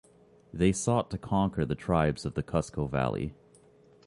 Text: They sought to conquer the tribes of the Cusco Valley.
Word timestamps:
They 0.51 0.71
sought 0.71 1.11
to 1.11 1.19
conquer 1.19 1.63
the 1.63 1.75
tribes 1.75 2.25
of 2.25 2.33
the 2.33 2.41
Cusco 2.41 2.89
Valley. 2.89 3.35